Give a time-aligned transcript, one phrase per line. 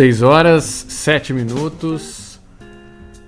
[0.00, 2.40] 6 horas, 7 minutos.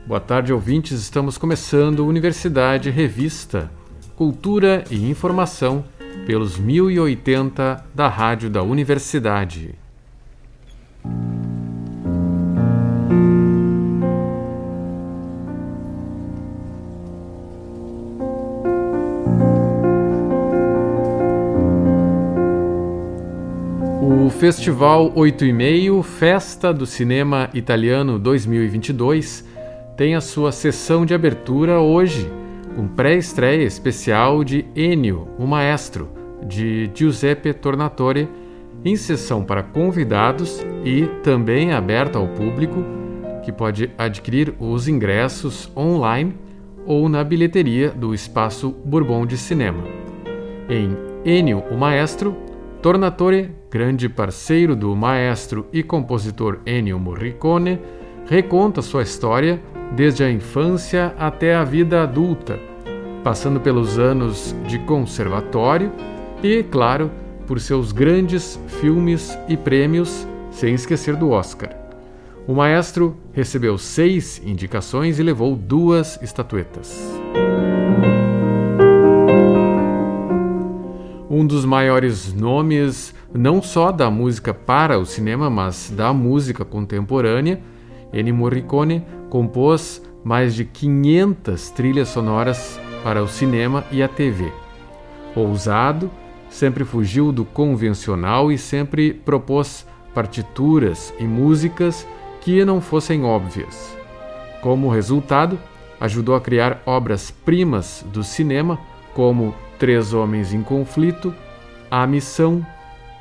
[0.06, 1.02] Boa tarde, ouvintes.
[1.02, 3.70] Estamos começando Universidade Revista,
[4.16, 5.84] Cultura e Informação
[6.24, 9.81] pelos 1080 da Rádio da Universidade.
[24.42, 29.48] Festival 8 e meio, Festa do Cinema Italiano 2022,
[29.96, 32.28] tem a sua sessão de abertura hoje,
[32.74, 36.08] com pré-estreia especial de Ennio, o Maestro,
[36.44, 38.28] de Giuseppe Tornatore,
[38.84, 42.84] em sessão para convidados e também aberta ao público,
[43.44, 46.34] que pode adquirir os ingressos online
[46.84, 49.84] ou na bilheteria do Espaço Bourbon de Cinema.
[50.68, 52.50] Em Ennio, o Maestro,
[52.82, 57.78] Tornatore, grande parceiro do maestro e compositor Ennio Morricone,
[58.26, 62.58] reconta sua história desde a infância até a vida adulta,
[63.22, 65.92] passando pelos anos de conservatório
[66.42, 67.08] e, claro,
[67.46, 71.70] por seus grandes filmes e prêmios, sem esquecer do Oscar.
[72.48, 77.00] O maestro recebeu seis indicações e levou duas estatuetas.
[81.32, 87.58] Um dos maiores nomes não só da música para o cinema, mas da música contemporânea,
[88.12, 94.52] Ennio Morricone compôs mais de 500 trilhas sonoras para o cinema e a TV.
[95.34, 96.10] Ousado,
[96.50, 102.06] sempre fugiu do convencional e sempre propôs partituras e músicas
[102.42, 103.96] que não fossem óbvias.
[104.60, 105.58] Como resultado,
[105.98, 108.78] ajudou a criar obras-primas do cinema
[109.14, 111.34] como Três Homens em Conflito,
[111.90, 112.64] A Missão,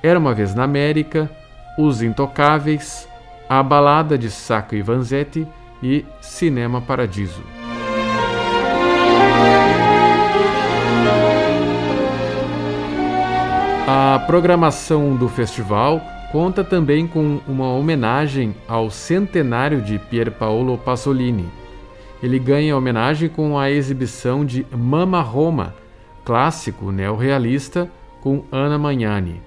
[0.03, 1.27] Era uma Vez na América,
[1.75, 3.09] Os Intocáveis,
[3.49, 5.47] A Balada de Sacco e Vanzetti
[5.81, 7.41] e Cinema Paradiso.
[13.87, 15.99] A programação do festival
[16.31, 21.49] conta também com uma homenagem ao centenário de Pier Paolo Pasolini.
[22.21, 25.80] Ele ganha homenagem com a exibição de Mama Roma,
[26.23, 29.41] clássico neorrealista com Ana Magnani.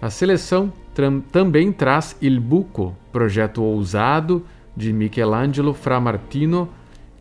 [0.00, 0.72] A seleção
[1.30, 4.44] também traz Il Buco, projeto ousado
[4.76, 6.68] de Michelangelo Framartino,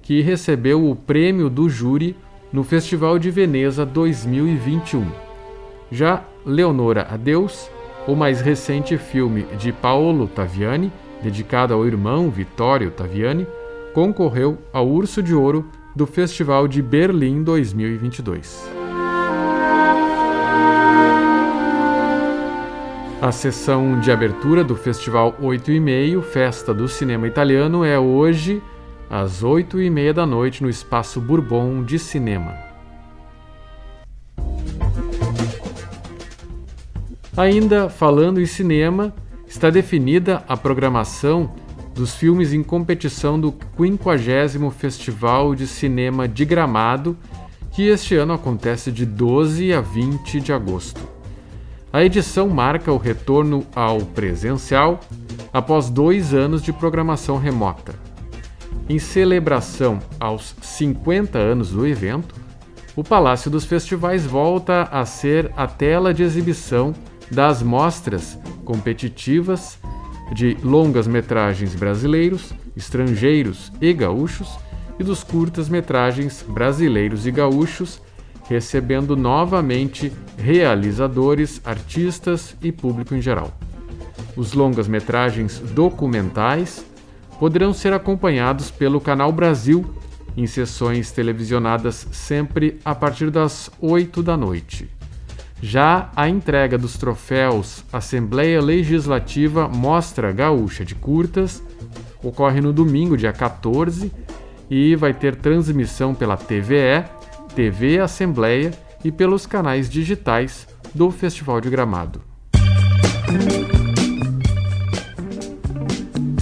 [0.02, 2.16] que recebeu o prêmio do júri
[2.52, 5.06] no Festival de Veneza 2021.
[5.92, 7.70] Já Leonora a Deus,
[8.08, 13.46] o mais recente filme de Paolo Taviani, dedicado ao irmão Vittorio Taviani,
[13.94, 18.70] concorreu ao Urso de Ouro do Festival de Berlim 2022.
[23.22, 28.62] A sessão de abertura do Festival 8 e meio, Festa do Cinema Italiano, é hoje
[29.10, 32.56] às 8 e meia da noite no Espaço Bourbon de Cinema.
[37.36, 39.14] Ainda falando em cinema,
[39.48, 41.52] está definida a programação
[42.00, 47.18] dos filmes em competição do 50 Festival de Cinema de Gramado,
[47.74, 51.02] que este ano acontece de 12 a 20 de agosto.
[51.92, 55.02] A edição marca o retorno ao presencial
[55.52, 57.94] após dois anos de programação remota.
[58.88, 62.34] Em celebração aos 50 anos do evento,
[62.96, 66.94] o Palácio dos Festivais volta a ser a tela de exibição
[67.30, 69.78] das mostras competitivas
[70.32, 74.58] de longas-metragens brasileiros, estrangeiros e gaúchos
[75.00, 78.02] e dos curtas-metragens brasileiros e gaúchos
[78.50, 83.54] recebendo novamente realizadores, artistas e público em geral.
[84.36, 86.84] Os longas-metragens documentais
[87.40, 89.86] poderão ser acompanhados pelo Canal Brasil
[90.36, 94.90] em sessões televisionadas sempre a partir das 8 da noite.
[95.62, 101.62] Já a entrega dos troféus Assembleia Legislativa Mostra Gaúcha de Curtas
[102.24, 104.12] ocorre no domingo, dia 14,
[104.70, 107.04] e vai ter transmissão pela TVE
[107.56, 108.72] TV Assembleia
[109.04, 112.22] e pelos canais digitais do Festival de Gramado.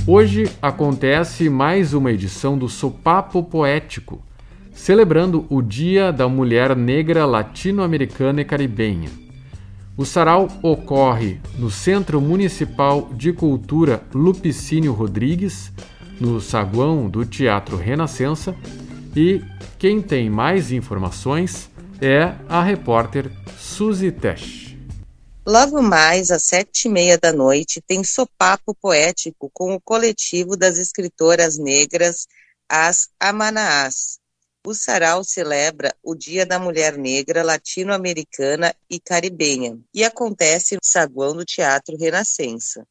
[0.06, 4.22] Hoje acontece mais uma edição do Sopapo Poético,
[4.78, 9.10] celebrando o Dia da Mulher Negra Latino-Americana e Caribenha.
[9.98, 15.72] O sarau ocorre no Centro Municipal de Cultura Lupicínio Rodrigues,
[16.22, 18.56] no saguão do Teatro Renascença,
[19.16, 19.42] e
[19.80, 21.70] quem tem mais informações
[22.00, 24.78] é a repórter Suzy Tesh.
[25.46, 30.78] Logo mais, às sete e meia da noite, tem sopapo poético com o coletivo das
[30.78, 32.28] escritoras negras,
[32.70, 34.20] as Amanaás.
[34.70, 41.34] O sarau celebra o Dia da Mulher Negra Latino-Americana e Caribenha e acontece no saguão
[41.34, 42.86] do Teatro Renascença.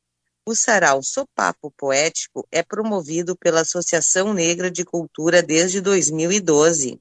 [0.47, 6.99] O sarau Sopapo Poético é promovido pela Associação Negra de Cultura desde 2012.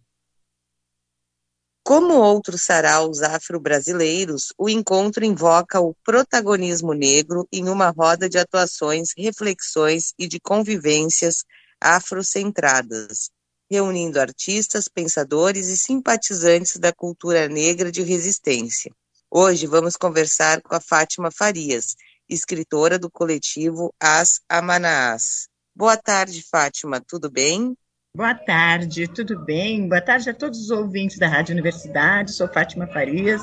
[1.81, 9.12] Como outros saraus afro-brasileiros, o encontro invoca o protagonismo negro em uma roda de atuações,
[9.18, 11.45] reflexões e de convivências
[11.80, 13.30] afrocentradas,
[13.69, 18.91] reunindo artistas, pensadores e simpatizantes da cultura negra de resistência.
[19.29, 21.95] Hoje vamos conversar com a Fátima Farias,
[22.29, 25.47] escritora do coletivo As Amanaás.
[25.75, 27.75] Boa tarde, Fátima, tudo bem?
[28.15, 29.89] Boa tarde, tudo bem?
[29.89, 32.31] Boa tarde a todos os ouvintes da Rádio Universidade.
[32.31, 33.41] Sou Fátima Farias.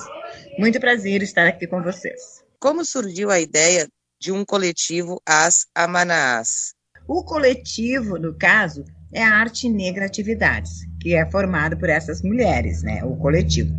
[0.58, 2.42] Muito prazer estar aqui com vocês.
[2.58, 3.86] Como surgiu a ideia
[4.18, 6.72] de um coletivo As Amanaás?
[7.06, 12.82] O coletivo, no caso, é a Arte Negra Atividades, que é formado por essas mulheres,
[12.82, 13.04] né?
[13.04, 13.74] O coletivo.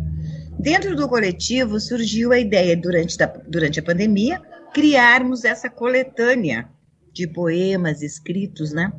[0.58, 4.40] Dentro do coletivo surgiu a ideia, durante, da, durante a pandemia,
[4.72, 6.68] criarmos essa coletânea
[7.12, 8.92] de poemas escritos, né?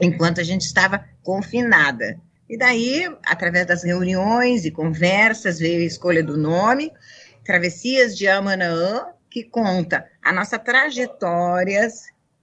[0.00, 2.20] Enquanto a gente estava confinada.
[2.48, 6.92] E daí, através das reuniões e conversas, veio a escolha do nome,
[7.44, 11.88] Travessias de Amanaã, que conta a nossa trajetória,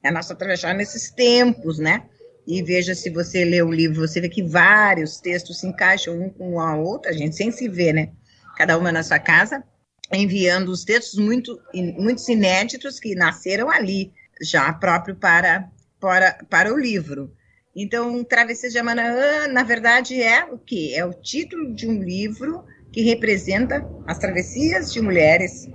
[0.03, 2.03] a nossa trajetória nesses tempos, né?
[2.45, 6.29] E veja se você lê o livro, você vê que vários textos se encaixam um
[6.29, 8.11] com a outra, a gente sem se ver, né?
[8.57, 9.63] Cada uma na sua casa,
[10.11, 14.11] enviando os textos muito, muitos inéditos que nasceram ali,
[14.41, 15.69] já próprio para,
[15.99, 17.33] para, para o livro.
[17.75, 20.91] Então, Travessia de Amanaã, na verdade, é o quê?
[20.95, 25.67] É o título de um livro que representa as travessias de mulheres,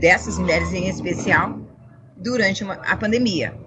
[0.00, 1.60] dessas mulheres em especial,
[2.16, 3.63] durante uma, a pandemia.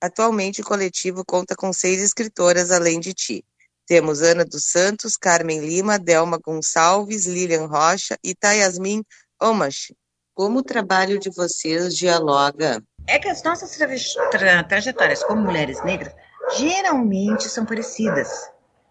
[0.00, 3.44] Atualmente, o coletivo conta com seis escritoras além de ti.
[3.86, 9.02] Temos Ana dos Santos, Carmen Lima, Delma Gonçalves, Lilian Rocha e Tayasmin
[9.40, 9.92] Omash.
[10.34, 13.88] Como o trabalho de vocês dialoga é que as nossas tra
[14.30, 16.14] tra trajetórias como mulheres negras
[16.56, 18.28] geralmente são parecidas,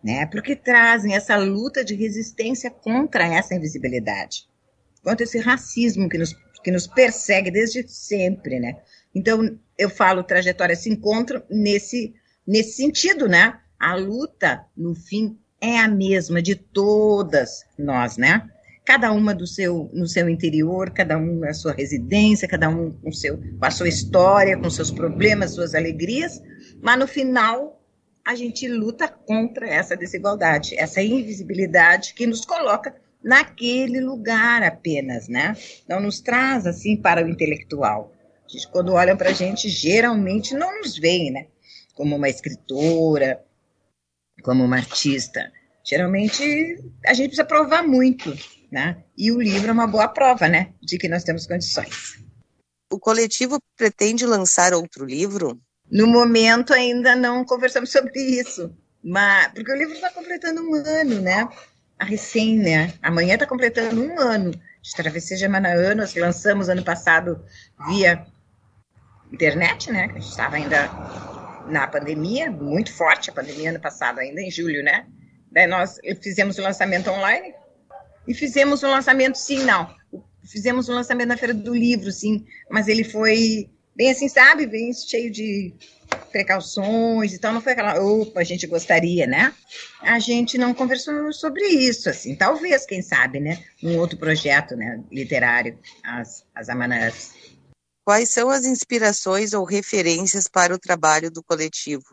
[0.04, 0.26] né?
[0.26, 4.50] Porque trazem essa luta de resistência contra essa invisibilidade,
[5.04, 8.82] contra esse racismo que nos, que nos persegue desde sempre, né?
[9.14, 12.14] Então, eu falo trajetórias se encontram nesse,
[12.46, 13.60] nesse sentido, né?
[13.80, 18.50] A luta, no fim, é a mesma de todas nós, né?
[18.88, 23.12] cada uma do seu, no seu interior, cada um na sua residência, cada um com,
[23.12, 26.42] seu, com a sua história, com seus problemas, suas alegrias,
[26.82, 27.84] mas no final
[28.24, 35.54] a gente luta contra essa desigualdade, essa invisibilidade que nos coloca naquele lugar apenas, né?
[35.88, 38.14] Não nos traz assim para o intelectual.
[38.48, 41.48] Gente, quando olham para a gente, geralmente não nos veem, né?
[41.94, 43.44] Como uma escritora,
[44.44, 45.52] como uma artista.
[45.84, 46.44] Geralmente
[47.06, 48.34] a gente precisa provar muito
[48.72, 49.04] né?
[49.18, 52.20] E o livro é uma boa prova, né, de que nós temos condições.
[52.92, 55.60] O coletivo pretende lançar outro livro?
[55.90, 58.74] No momento ainda não conversamos sobre isso,
[59.04, 61.48] mas porque o livro está completando um ano, né?
[62.00, 62.94] A recém, né?
[63.02, 65.96] Amanhã está completando um ano de Travessia de Manaã.
[65.96, 67.44] Nós lançamos ano passado
[67.90, 68.26] via
[69.32, 70.06] internet, né?
[70.10, 70.90] A gente estava ainda
[71.68, 75.06] na pandemia, muito forte a pandemia ano passado, ainda em julho, né?
[75.52, 77.54] Daí nós fizemos o lançamento online,
[78.28, 79.96] e fizemos um lançamento, sim, não.
[80.44, 84.66] Fizemos um lançamento na Feira do Livro, sim, mas ele foi bem assim, sabe?
[84.66, 85.74] Bem cheio de
[86.32, 87.54] precauções e tal.
[87.54, 89.54] Não foi aquela, opa, a gente gostaria, né?
[90.02, 92.36] A gente não conversou sobre isso, assim.
[92.36, 93.64] Talvez, quem sabe, né?
[93.82, 97.34] Um outro projeto né, literário, as, as Amanás.
[98.08, 102.06] Quais são as inspirações ou referências para o trabalho do coletivo?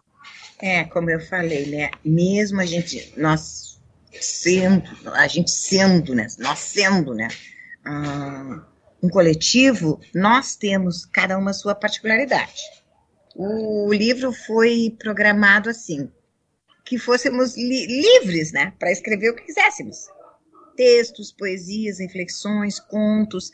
[0.61, 1.93] É, como eu falei, né?
[2.05, 3.81] Mesmo a gente, nós
[4.21, 7.29] sendo, a gente sendo, né, nós sendo, né,
[9.01, 12.61] um coletivo, nós temos cada uma sua particularidade.
[13.37, 16.11] O livro foi programado assim,
[16.85, 20.09] que fôssemos li livres, né, para escrever o que quiséssemos.
[20.77, 23.53] Textos, poesias, reflexões, contos.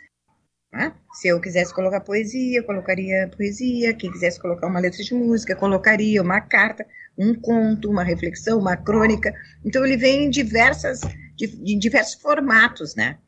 [0.73, 0.93] Né?
[1.15, 3.95] Se eu quisesse colocar poesia, colocaria poesia.
[3.95, 6.87] Quem quisesse colocar uma letra de música, colocaria uma carta
[7.21, 9.35] um conto, uma reflexão, uma crônica.
[9.65, 11.01] Então ele vem em diversas,
[11.41, 13.19] em diversos formatos, né?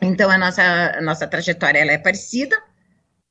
[0.00, 2.56] Então a nossa, a nossa trajetória ela é parecida,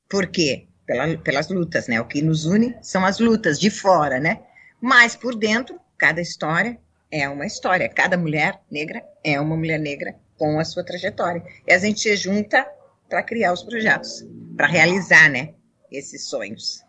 [0.09, 0.67] por quê?
[0.85, 2.01] Pela, pelas lutas, né?
[2.01, 4.41] O que nos une são as lutas de fora, né?
[4.81, 6.77] Mas por dentro, cada história
[7.09, 7.87] é uma história.
[7.87, 11.43] Cada mulher negra é uma mulher negra com a sua trajetória.
[11.65, 12.67] E a gente junta
[13.11, 14.25] para criar os projetos,
[14.55, 15.53] para realizar, né,
[15.91, 16.81] esses sonhos.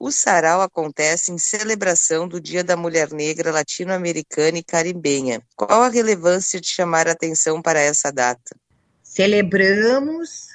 [0.00, 5.40] O sarau acontece em celebração do Dia da Mulher Negra Latino-Americana e Caribenha.
[5.54, 8.56] Qual a relevância de chamar a atenção para essa data?
[9.00, 10.48] Celebramos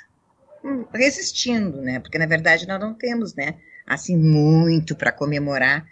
[0.61, 2.01] hum, resistindo, né?
[2.01, 3.55] Porque na verdade nós não temos, né,
[3.87, 5.85] assim muito para comemorar,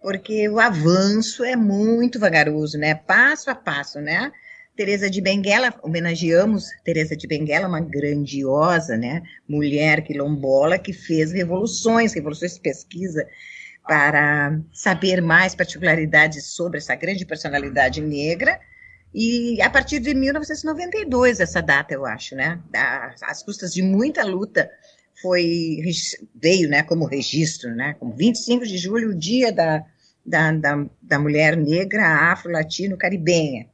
[0.00, 2.94] porque o avanço é muito vagaroso, né?
[2.94, 4.32] Passo a passo, né?
[4.76, 12.12] Teresa de Benguela, homenageamos Teresa de Benguela, uma grandiosa, né, mulher quilombola que fez revoluções,
[12.12, 13.24] revoluções de pesquisa
[13.86, 18.58] para saber mais particularidades sobre essa grande personalidade negra.
[19.14, 22.60] E a partir de 1992, essa data, eu acho, né,
[23.22, 24.68] às custas de muita luta,
[25.22, 25.78] foi
[26.34, 29.84] veio, né, como registro, né, como 25 de julho, o dia da,
[30.26, 33.72] da, da, da mulher negra afro-latino-caribenha.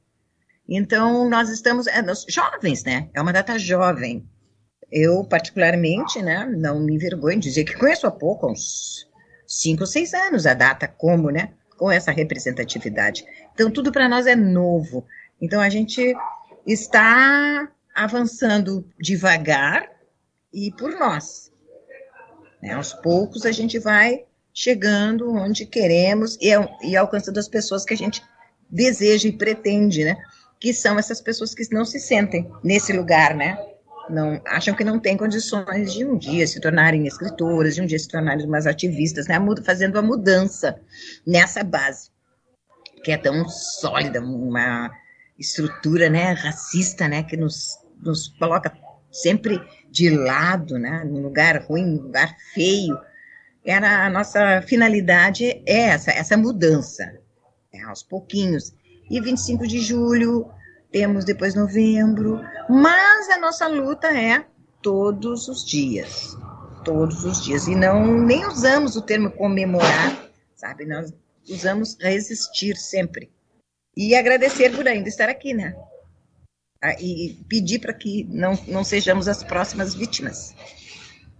[0.73, 3.11] Então, nós estamos é, nós, jovens, né?
[3.13, 4.25] É uma data jovem.
[4.91, 9.09] Eu, particularmente, né, não me envergonho de dizer que conheço há pouco, uns
[9.47, 11.55] cinco ou seis anos, a data como, né?
[11.77, 13.25] Com essa representatividade.
[13.53, 15.05] Então, tudo para nós é novo.
[15.41, 16.15] Então, a gente
[16.65, 19.91] está avançando devagar
[20.55, 21.51] e por nós.
[22.63, 22.75] Né?
[22.75, 24.25] Aos poucos, a gente vai
[24.55, 26.51] chegando onde queremos e,
[26.87, 28.23] e alcançando as pessoas que a gente
[28.71, 30.17] deseja e pretende, né?
[30.61, 33.59] Que são essas pessoas que não se sentem nesse lugar, né?
[34.11, 37.99] Não, acham que não têm condições de um dia se tornarem escritoras, de um dia
[37.99, 39.37] se tornarem umas ativistas, né?
[39.65, 40.79] Fazendo a mudança
[41.27, 42.11] nessa base,
[43.03, 44.91] que é tão sólida, uma
[45.39, 47.23] estrutura né, racista, né?
[47.23, 48.77] Que nos, nos coloca
[49.11, 49.59] sempre
[49.91, 51.05] de lado, né?
[51.05, 52.99] Num lugar ruim, num lugar feio.
[53.65, 57.05] Era a nossa finalidade é essa, essa mudança,
[57.73, 58.75] né, aos pouquinhos
[59.11, 60.49] e 25 de julho,
[60.93, 64.47] temos depois novembro, mas a nossa luta é
[64.81, 66.37] todos os dias,
[66.85, 71.13] todos os dias, e não nem usamos o termo comemorar, sabe, nós
[71.49, 73.31] usamos resistir sempre,
[73.97, 75.75] e agradecer por ainda estar aqui, né,
[77.01, 80.55] e pedir para que não, não sejamos as próximas vítimas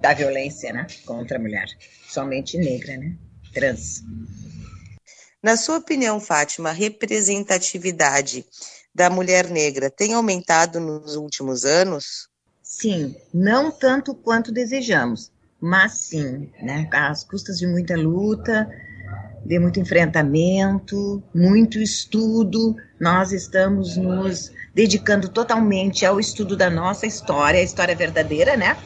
[0.01, 1.69] da violência, né, contra a mulher,
[2.09, 3.17] somente negra, né,
[3.55, 4.03] trans.
[5.43, 8.45] Na sua opinião, Fátima, a representatividade
[8.95, 12.29] da mulher negra tem aumentado nos últimos anos?
[12.63, 16.89] Sim, não tanto quanto desejamos, mas sim, né?
[16.93, 18.69] Às custas de muita luta,
[19.45, 27.61] de muito enfrentamento, muito estudo, nós estamos nos dedicando totalmente ao estudo da nossa história,
[27.61, 28.77] a história verdadeira, né?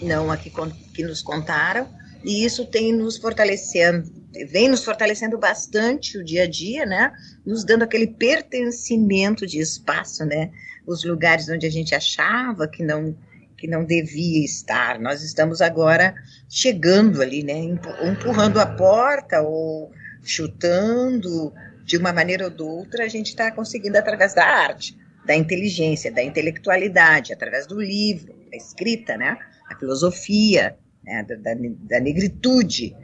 [0.00, 0.50] Não a que,
[0.94, 1.86] que nos contaram,
[2.28, 4.06] e isso tem nos fortalecendo,
[4.50, 7.10] vem nos fortalecendo bastante o dia a dia, né?
[7.46, 10.50] Nos dando aquele pertencimento de espaço, né?
[10.86, 13.16] Os lugares onde a gente achava que não
[13.56, 15.00] que não devia estar.
[15.00, 16.14] Nós estamos agora
[16.50, 17.54] chegando ali, né?
[18.02, 19.90] Empurrando a porta ou
[20.22, 21.50] chutando
[21.82, 24.94] de uma maneira ou de outra, a gente está conseguindo através da arte,
[25.24, 29.38] da inteligência, da intelectualidade, através do livro, da escrita, né?
[29.66, 30.76] A filosofia,
[31.08, 31.24] né?
[31.24, 32.94] da, da, negritude,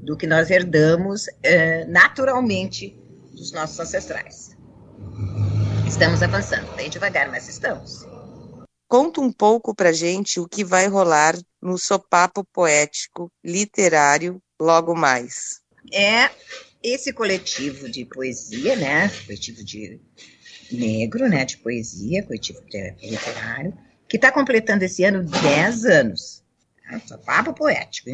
[0.00, 2.96] do que nós herdamos é, naturalmente
[3.32, 4.56] dos nossos ancestrais.
[5.86, 8.06] Estamos avançando, bem devagar, mas estamos.
[8.86, 15.60] Conta um pouco para gente o que vai rolar no Sopapo Poético Literário logo mais.
[15.92, 16.30] É
[16.82, 19.08] esse coletivo de poesia, né?
[19.24, 19.98] Coletivo de
[20.70, 21.44] negro, né?
[21.44, 22.60] De poesia, coletivo
[23.02, 23.76] literário,
[24.08, 26.43] que está completando esse ano 10 anos.
[27.06, 28.10] Sopapo Poético,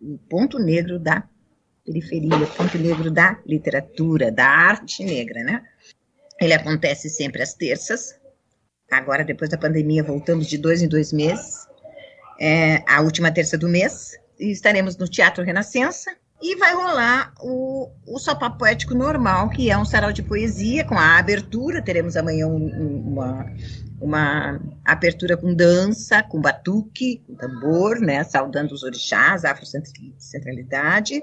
[0.00, 1.24] o ponto negro da
[1.84, 5.62] periferia, ponto negro da literatura, da arte negra, né?
[6.40, 8.18] Ele acontece sempre às terças.
[8.90, 11.66] Agora, depois da pandemia, voltamos de dois em dois meses.
[12.40, 14.18] É, a última terça do mês.
[14.38, 16.14] E estaremos no Teatro Renascença.
[16.42, 20.96] E vai rolar o, o Sopá Poético normal, que é um sarau de poesia, com
[20.98, 21.80] a abertura.
[21.80, 23.46] Teremos amanhã um, uma,
[24.02, 31.22] uma apertura com dança, com batuque, com tambor, né, saudando os orixás, afrocentralidade,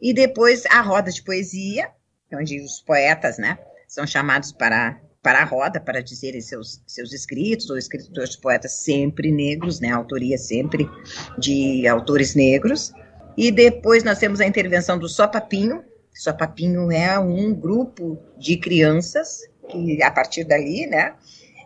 [0.00, 1.88] e depois a roda de poesia,
[2.34, 3.56] onde os poetas, né,
[3.86, 9.30] são chamados para, para a roda, para dizerem seus, seus escritos, ou escritores poetas sempre
[9.30, 10.90] negros, né, autoria sempre
[11.38, 12.92] de autores negros,
[13.36, 18.56] e depois nós temos a intervenção do Só Papinho, Só Papinho é um grupo de
[18.56, 21.14] crianças que, a partir dali, né,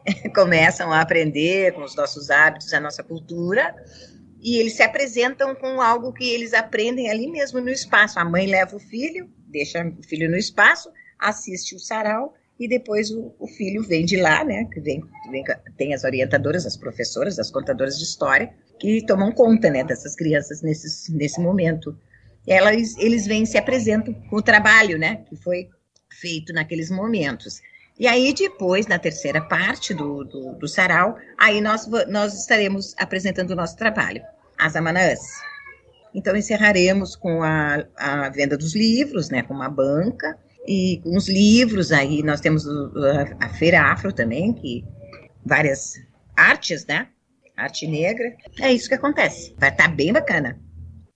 [0.35, 3.75] começam a aprender com os nossos hábitos, a nossa cultura,
[4.41, 8.19] e eles se apresentam com algo que eles aprendem ali mesmo no espaço.
[8.19, 13.11] A mãe leva o filho, deixa o filho no espaço, assiste o sarau e depois
[13.11, 14.65] o, o filho vem de lá, né?
[14.73, 15.45] Que vem, vem,
[15.77, 20.63] tem as orientadoras, as professoras, as contadoras de história, que tomam conta, né, dessas crianças
[20.63, 21.99] nesses, nesse momento.
[22.47, 25.69] Elas, eles vêm e se apresentam com o trabalho, né, que foi
[26.21, 27.61] feito naqueles momentos.
[27.99, 33.51] E aí, depois, na terceira parte do, do, do sarau, aí nós, nós estaremos apresentando
[33.51, 34.23] o nosso trabalho,
[34.59, 35.21] as Amanãs.
[36.15, 41.29] Então, encerraremos com a, a venda dos livros, né, com uma banca, e com os
[41.29, 44.85] livros, aí nós temos a, a Feira Afro também, que
[45.45, 45.95] várias
[46.37, 47.09] artes, né,
[47.57, 48.35] arte negra.
[48.61, 49.55] É isso que acontece.
[49.59, 50.61] Vai estar tá bem bacana.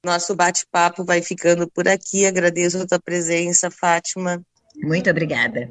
[0.04, 2.24] Nosso bate-papo vai ficando por aqui.
[2.24, 4.40] Agradeço a tua presença, Fátima.
[4.82, 5.70] Muito obrigada.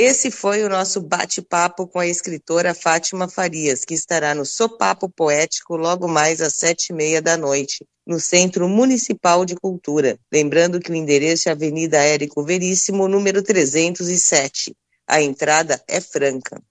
[0.00, 5.74] Esse foi o nosso bate-papo com a escritora Fátima Farias, que estará no Sopapo Poético
[5.74, 10.16] logo mais às sete e meia da noite, no Centro Municipal de Cultura.
[10.32, 14.72] Lembrando que o endereço é Avenida Érico Veríssimo, número 307.
[15.04, 16.62] A entrada é franca.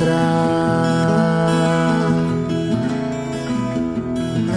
[0.00, 0.16] Mostra,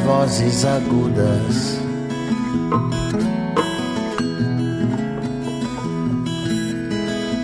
[0.06, 1.80] vozes agudas.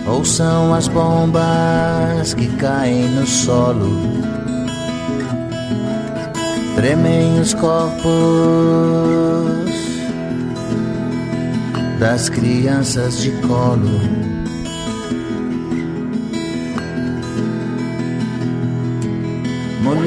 [0.06, 4.00] Ou são as bombas que caem no solo,
[6.74, 8.10] tremem os corpos
[11.98, 14.19] das crianças de colo.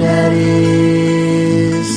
[0.04, 1.90] Mulheres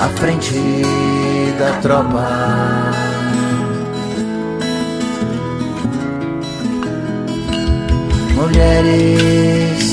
[0.00, 0.82] à frente
[1.60, 2.28] da tropa.
[8.34, 9.86] Mulheres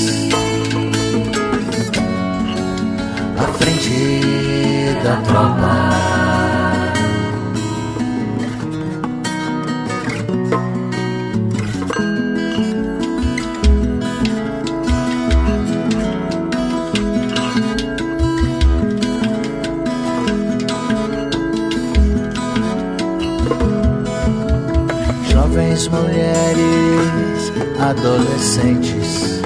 [3.38, 4.00] à frente
[5.04, 6.09] da tropa.
[27.90, 29.42] Adolescentes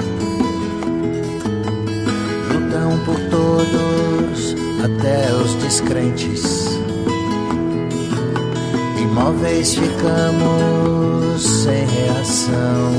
[2.53, 6.77] lutam por todos, até os descrentes.
[9.01, 12.91] Imóveis ficamos sem reação.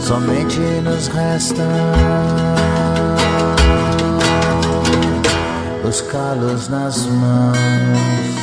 [0.00, 1.66] Somente nos restam
[5.86, 8.37] os calos nas mãos.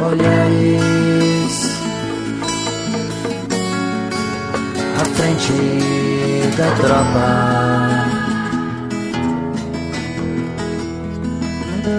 [0.00, 0.78] Olhais
[5.00, 5.52] à frente
[6.56, 7.30] da tropa.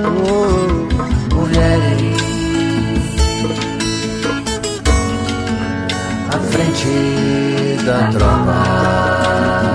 [0.06, 2.18] Oh, mulheres
[6.30, 6.96] à frente
[7.86, 9.67] da tropa.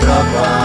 [0.00, 0.63] Tropa.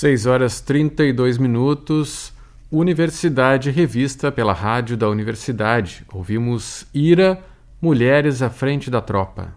[0.00, 2.32] 6 horas 32 minutos.
[2.72, 6.06] Universidade revista pela Rádio da Universidade.
[6.10, 7.38] Ouvimos Ira,
[7.82, 9.52] Mulheres à Frente da Tropa.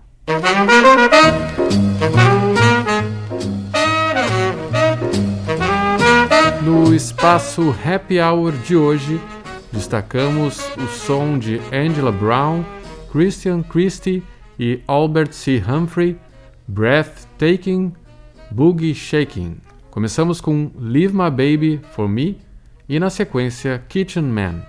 [6.62, 9.22] No espaço Happy Hour de hoje,
[9.72, 12.66] destacamos o som de Angela Brown,
[13.10, 14.22] Christian Christie
[14.60, 15.64] e Albert C.
[15.66, 16.18] Humphrey,
[16.68, 17.94] Breathtaking,
[18.52, 19.56] Boogie Shaking.
[19.94, 22.42] Começamos com Leave My Baby For Me
[22.90, 24.64] e, na sequência, Kitchen Man.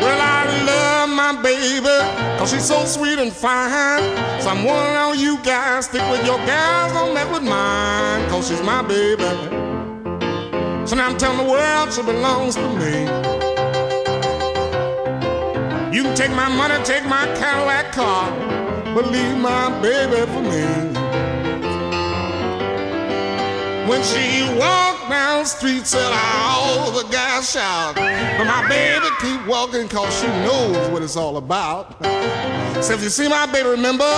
[0.00, 4.04] Well, I love my baby Cause she's so sweet and fine.
[4.40, 8.30] Someone of you guys stick with your guys, don't mess with mine.
[8.30, 9.24] Cause she's my baby.
[10.86, 13.43] So now I'm telling the world she belongs to me.
[15.94, 18.28] You can take my money, take my Cadillac car,
[18.96, 20.64] but leave my baby for me.
[23.88, 27.94] When she walked down the street, said all the guys shout.
[27.94, 32.02] But my baby keep walking cause she knows what it's all about.
[32.82, 34.10] So if you see my baby, remember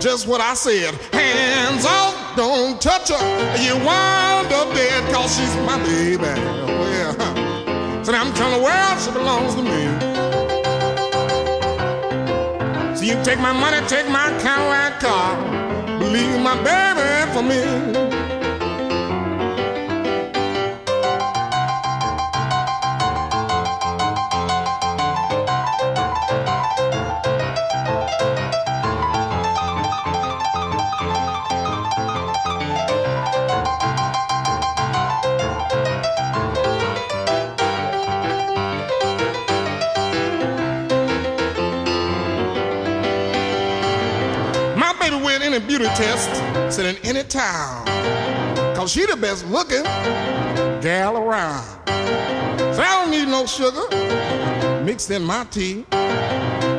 [0.00, 0.92] just what I said.
[1.12, 3.62] Hands off, don't touch her.
[3.62, 6.24] You wind up dead cause she's my baby.
[6.24, 7.14] Well,
[8.04, 10.09] so now I'm telling the world she belongs to me.
[13.00, 15.32] So you take my money, take my Cadillac car,
[16.12, 18.19] leave my baby for me.
[46.00, 47.84] Beauty test said in any town.
[48.74, 49.82] Cause she the best looking
[50.80, 51.64] gal around.
[52.74, 53.86] So I don't need no sugar
[54.84, 55.84] mixed in my tea.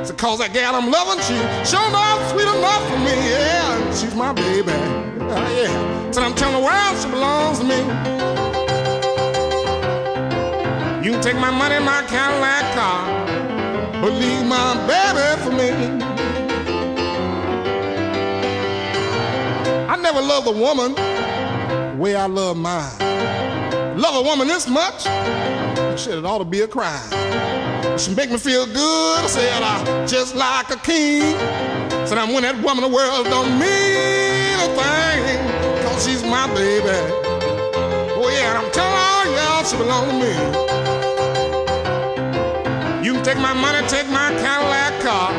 [0.03, 1.35] So cause that gal I'm loving, she
[1.69, 3.15] sure enough sweet enough for me.
[3.29, 4.71] Yeah, she's my baby.
[4.71, 6.11] Uh, yeah.
[6.11, 7.79] So I'm telling the world she belongs to me.
[11.05, 16.00] You can take my money, my Cadillac car, but leave my baby for me.
[20.13, 22.91] Never loved a woman the way I love mine.
[23.97, 25.03] Love a woman this much,
[25.97, 27.09] shit, it ought to be a crime.
[27.97, 31.37] She make me feel good, I said I just like a king.
[32.05, 36.89] Said I'm when that woman the world don't mean a thing, cause she's my baby.
[38.19, 40.33] Oh yeah, I'm telling all y'all she belong to me.
[43.05, 45.31] You can take my money, take my Cadillac car,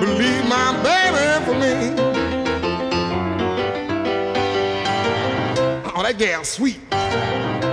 [0.00, 2.09] believe my baby for me.
[6.12, 6.80] That gal sweet.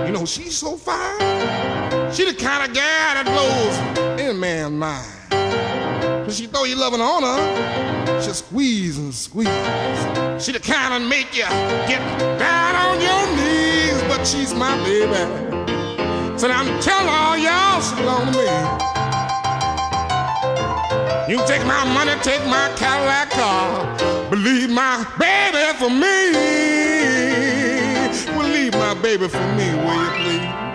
[0.06, 1.18] You know, she's so fine.
[2.12, 3.76] She the kind of gal that blows
[4.20, 6.24] any man's mind.
[6.24, 9.48] Cause she throw you loving on her, she squeeze and squeeze.
[10.38, 11.48] She the kind of make you
[11.88, 12.02] get
[12.38, 15.16] down on your knees, but she's my baby.
[16.38, 18.46] So now I'm telling all y'all she belong to me.
[21.32, 26.17] You take my money, take my Cadillac car, believe my baby for me
[29.08, 30.67] baby for me, will you please?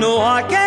[0.00, 0.59] No, I can't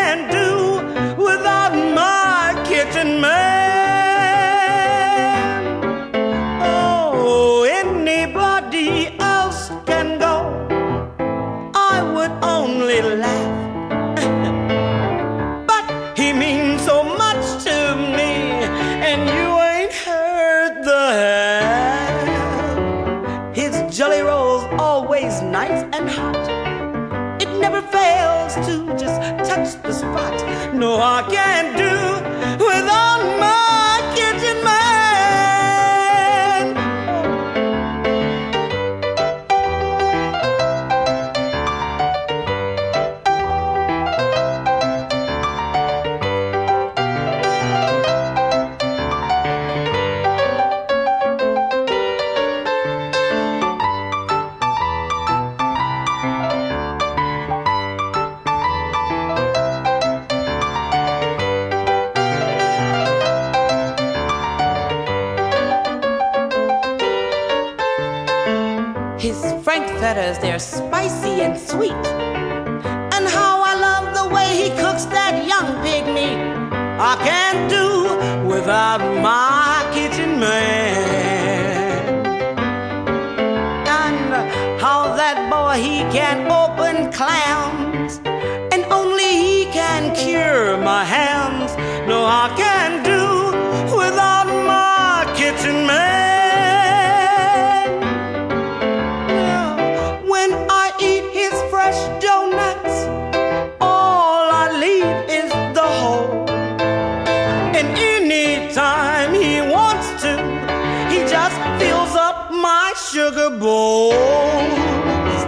[113.63, 115.41] bowls.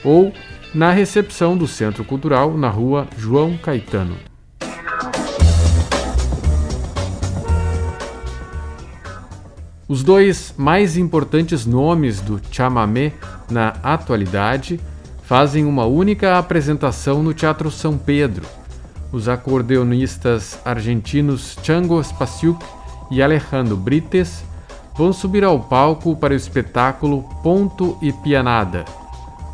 [0.03, 0.33] ou
[0.73, 4.34] na recepção do Centro Cultural na rua João Caetano.
[9.87, 13.13] Os dois mais importantes nomes do chamamé
[13.51, 14.79] na atualidade
[15.21, 18.47] fazem uma única apresentação no Teatro São Pedro.
[19.11, 22.65] Os acordeonistas argentinos Chango Spasiuk
[23.11, 24.43] e Alejandro Brites
[24.95, 28.85] vão subir ao palco para o espetáculo Ponto e Pianada.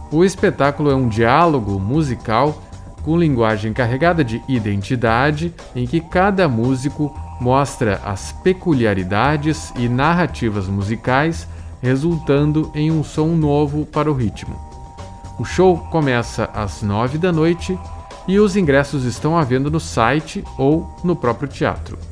[0.09, 2.63] O espetáculo é um diálogo musical
[3.03, 11.47] com linguagem carregada de identidade em que cada músico mostra as peculiaridades e narrativas musicais,
[11.81, 14.55] resultando em um som novo para o ritmo.
[15.39, 17.75] O show começa às nove da noite
[18.27, 22.10] e os ingressos estão à venda no site ou no próprio teatro.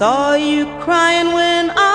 [0.00, 1.89] Saw you crying when I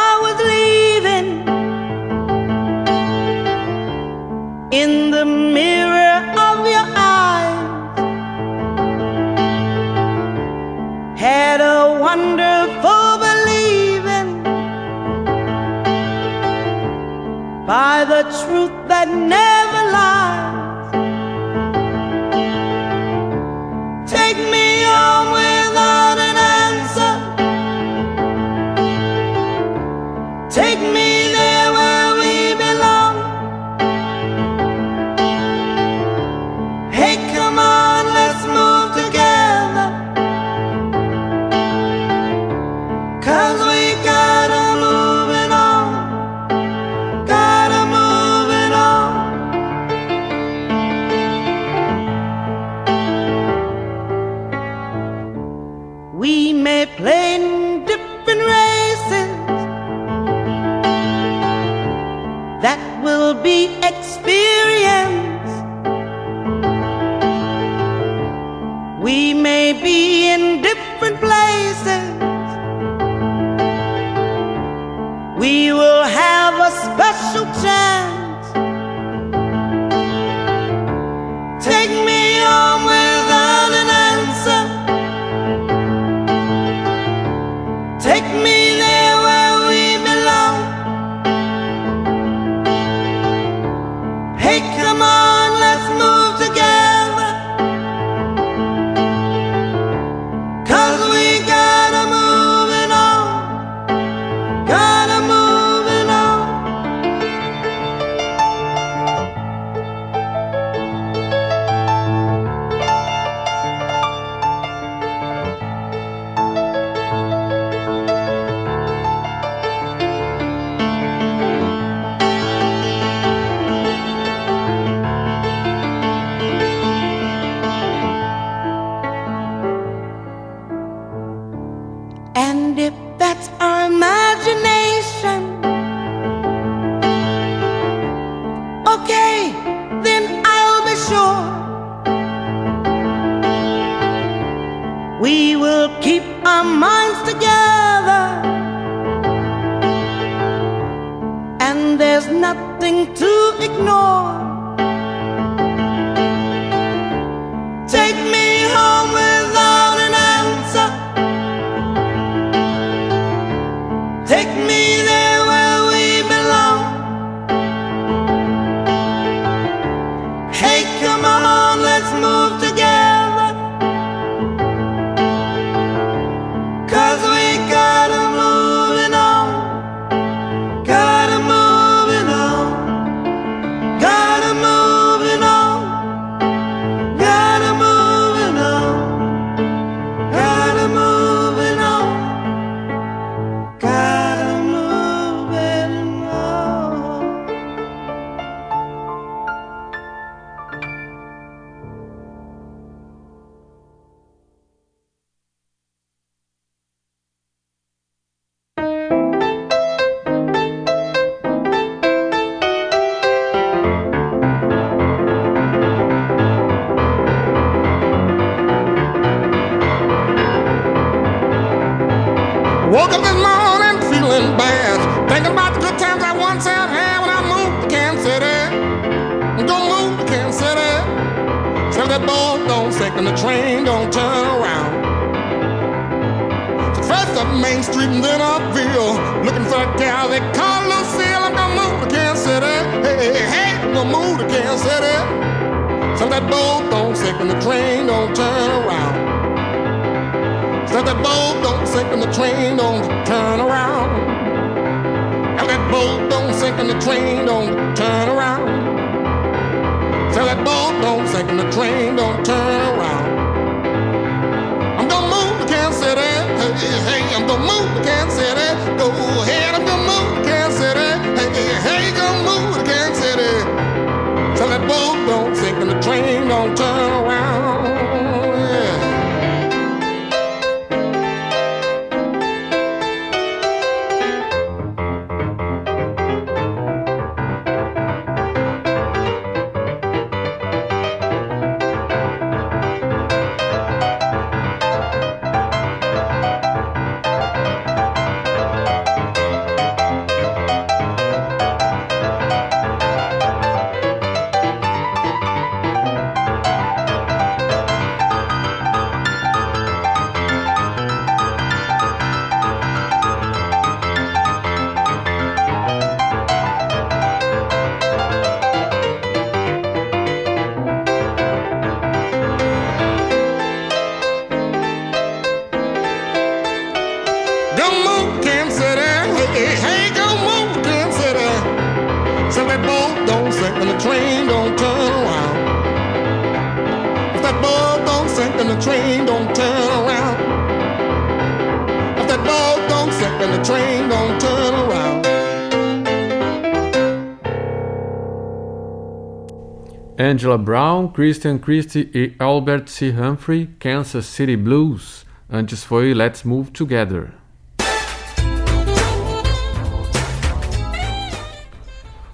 [350.26, 353.12] Angela Brown, Christian Christie e Albert C.
[353.12, 355.24] Humphrey, Kansas City Blues.
[355.48, 357.28] Antes foi Let's Move Together.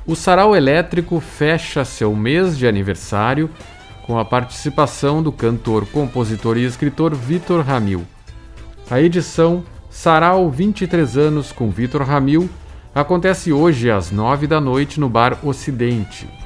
[0.08, 3.50] O Sarau Elétrico fecha seu mês de aniversário
[4.08, 8.08] com a participação do cantor, compositor e escritor Vitor Ramil.
[8.90, 12.50] A edição Sarau 23 anos com Vitor Ramil
[12.96, 16.41] acontece hoje às 9 da noite no Bar Ocidente.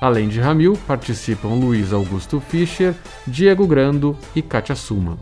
[0.00, 2.94] Além de Ramil, participam Luiz Augusto Fischer,
[3.26, 5.16] Diego Grando e Katia Suman.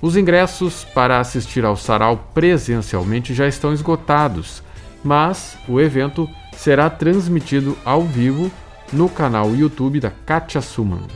[0.00, 4.62] Os ingressos para assistir ao sarau presencialmente já estão esgotados,
[5.02, 8.50] mas o evento será transmitido ao vivo
[8.92, 11.06] no canal YouTube da Katia Suman.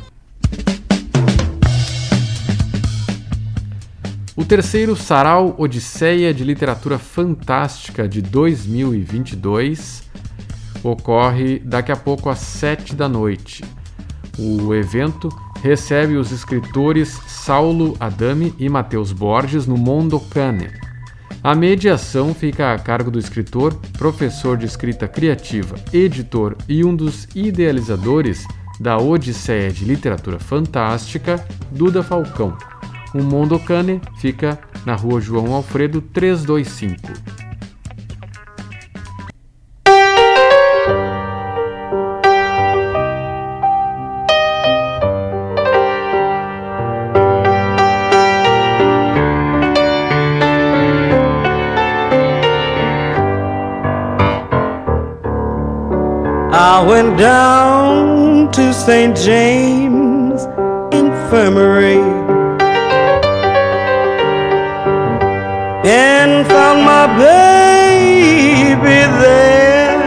[4.34, 10.07] O terceiro Sarau Odisseia de Literatura Fantástica de 2022
[10.82, 13.64] ocorre daqui a pouco às 7 da noite.
[14.38, 15.28] O evento
[15.62, 20.70] recebe os escritores Saulo Adame e Matheus Borges no Mondocane.
[21.42, 27.28] A mediação fica a cargo do escritor, professor de escrita criativa, editor e um dos
[27.34, 28.44] idealizadores
[28.80, 32.56] da Odisseia de Literatura Fantástica, Duda Falcão.
[33.14, 37.47] O Mondocane fica na rua João Alfredo 325.
[56.78, 59.16] I went down to St.
[59.16, 60.44] James
[60.94, 61.98] Infirmary
[65.84, 69.98] and found my baby there,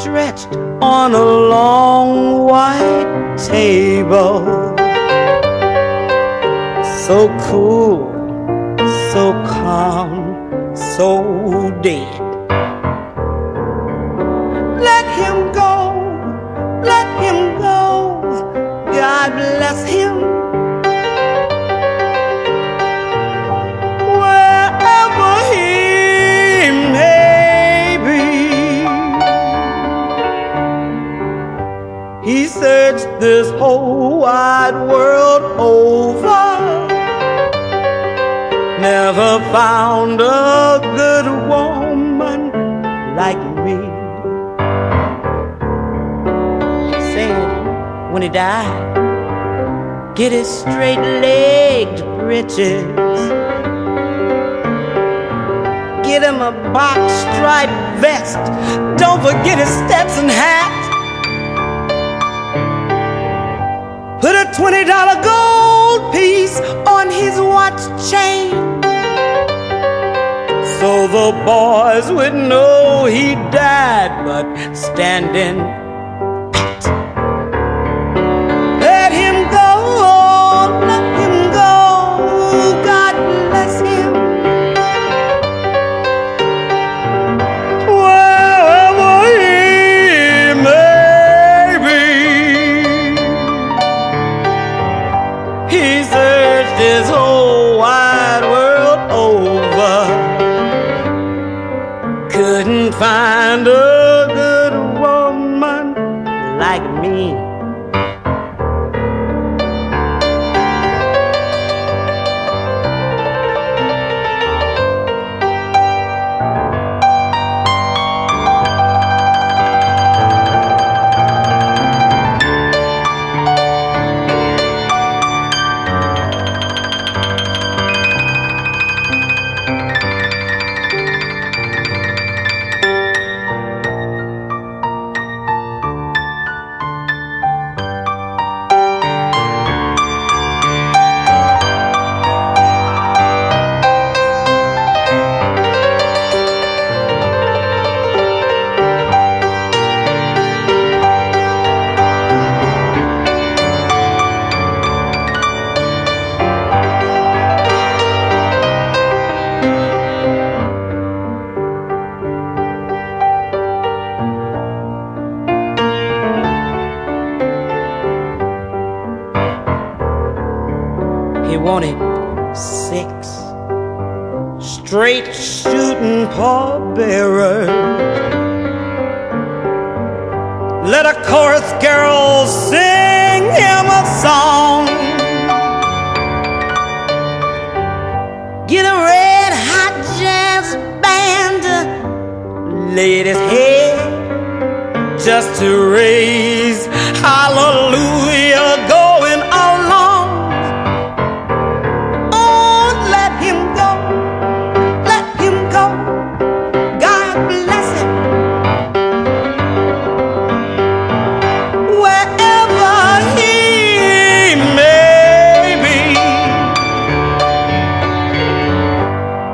[0.00, 1.24] stretched on a
[1.54, 4.42] long white table.
[7.06, 7.87] So cool,
[50.18, 52.82] get his straight legged breeches.
[56.04, 58.34] Get him a box striped vest.
[58.98, 60.74] Don't forget his Stetson hat.
[64.20, 66.58] Put a $20 gold piece
[66.88, 68.50] on his watch chain.
[70.80, 75.77] So the boys would know he died, but standing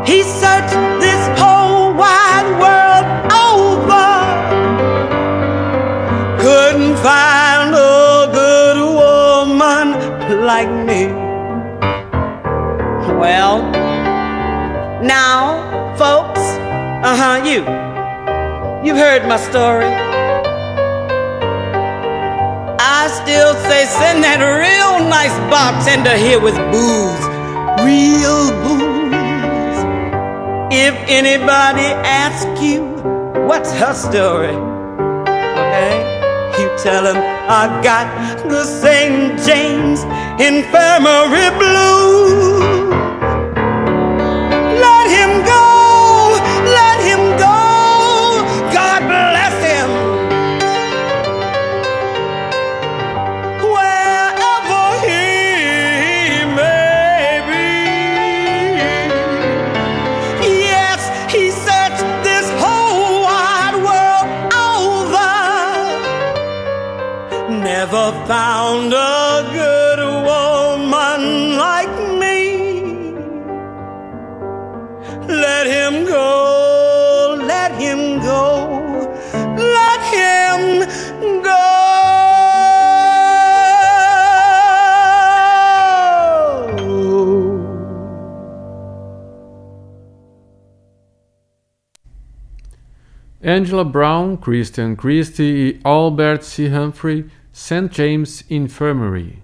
[0.06, 4.24] he searched this whole wide world over
[6.44, 9.86] couldn't find a good woman
[10.44, 11.06] like me.
[13.18, 13.62] Well,
[15.02, 16.40] now, folks,
[17.08, 17.60] uh huh, you,
[18.86, 19.92] you've heard my story.
[22.78, 27.24] I still say send that real nice bartender here with booze,
[27.86, 28.63] real.
[30.76, 32.82] If anybody asks you
[33.46, 34.56] what's her story,
[35.62, 35.94] okay?
[36.58, 38.08] You tell him I got
[38.48, 39.38] the St.
[39.46, 40.02] James
[40.42, 43.03] Infirmary Blues.
[68.26, 73.12] Found a good woman like me.
[75.28, 78.68] Let him go, let him go,
[79.56, 81.64] let him go.
[93.42, 96.68] Angela Brown, Christian Christie e Albert C.
[96.70, 97.88] Humphrey, St.
[97.92, 99.38] James Infirmary.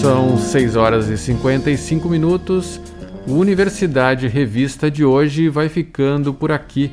[0.00, 2.80] São 6 horas e 55 minutos.
[3.28, 6.90] O Universidade Revista de hoje vai ficando por aqui.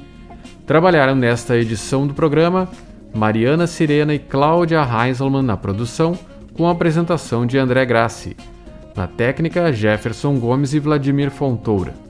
[0.67, 2.69] Trabalharam nesta edição do programa
[3.11, 6.17] Mariana Sirena e Cláudia Heinzelmann na produção,
[6.53, 8.37] com a apresentação de André Grassi.
[8.95, 12.08] Na técnica, Jefferson Gomes e Vladimir Fontoura.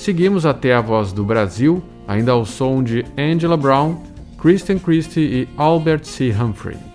[0.00, 4.02] Seguimos até a Voz do Brasil, ainda ao som de Angela Brown,
[4.40, 6.32] Christian Christie e Albert C.
[6.32, 6.89] Humphrey.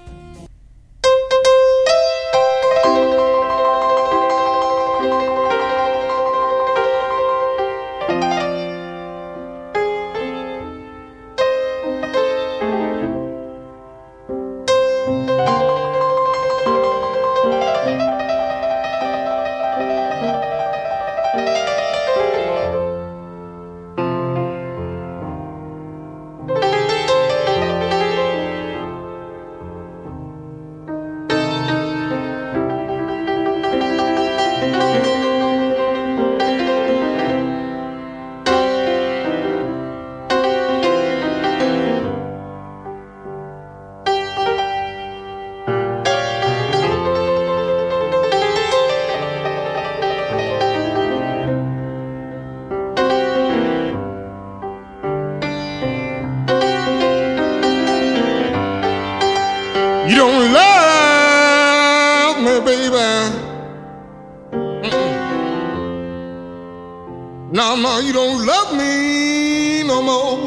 [67.56, 70.38] No, now you don't love me no more.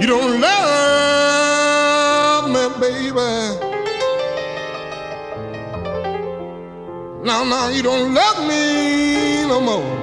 [0.00, 3.10] You don't love me, baby.
[7.26, 9.97] No, no, you don't love me no more.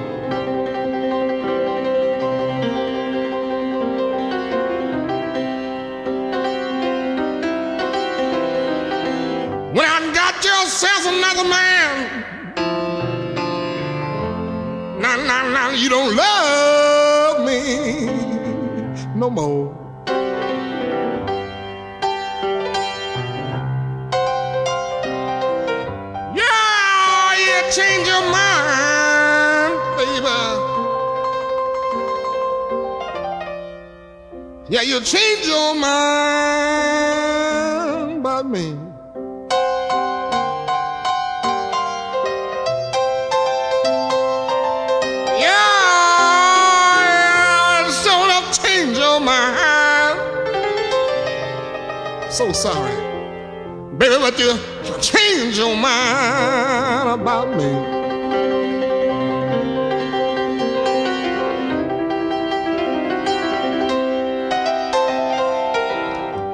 [15.26, 18.06] Now, now, you don't love me
[19.16, 19.74] no more.
[26.34, 30.36] Yeah, you change your mind, baby.
[34.68, 36.95] Yeah, you change your mind
[52.56, 52.96] sorry,
[53.98, 54.56] baby, but you
[55.02, 57.70] change your mind about me.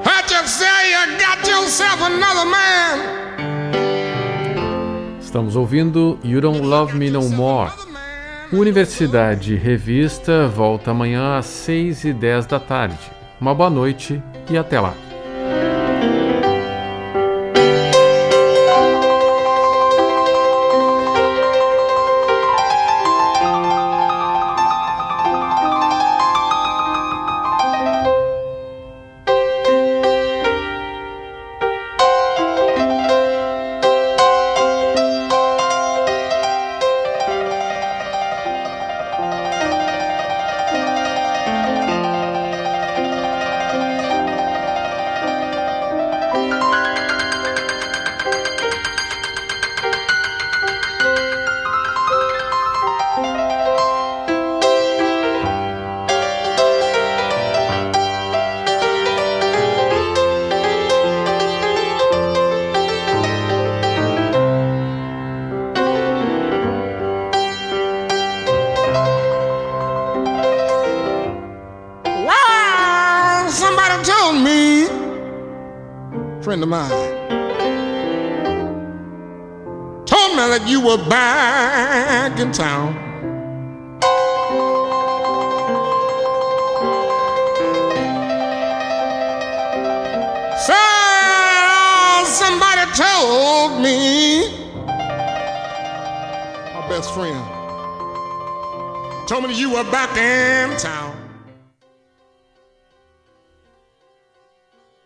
[0.03, 2.99] I just say you got yourself another man.
[5.21, 7.71] Estamos ouvindo You Don't Love Me No More.
[8.51, 12.99] Universidade Revista volta amanhã às 6 e 10 da tarde.
[13.39, 14.93] Uma boa noite e até lá.